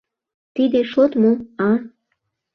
[0.55, 1.31] Тиде шот мо,
[1.69, 1.71] а?